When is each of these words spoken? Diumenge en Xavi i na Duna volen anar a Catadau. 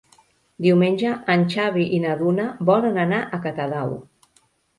Diumenge 0.65 1.11
en 1.33 1.43
Xavi 1.55 1.85
i 1.99 1.99
na 2.07 2.15
Duna 2.23 2.47
volen 2.71 2.99
anar 3.05 3.21
a 3.23 3.41
Catadau. 3.45 3.95